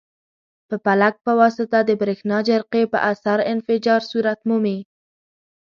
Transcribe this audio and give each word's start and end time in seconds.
په 0.67 0.75
پلک 0.85 1.15
په 1.25 1.31
واسطه 1.39 1.77
د 1.83 1.91
برېښنا 2.01 2.37
جرقې 2.47 2.83
په 2.93 2.99
اثر 3.11 3.37
انفجار 3.53 4.01
صورت 4.11 4.39
مومي. 4.47 4.79